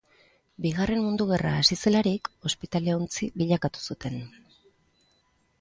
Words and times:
Bigarren 0.65 1.03
Mundu 1.07 1.27
Gerra 1.31 1.51
hasi 1.57 1.77
zelarik, 1.83 2.31
ospitale-ontzi 2.51 3.29
bilakatu 3.43 3.85
zuten. 3.93 4.21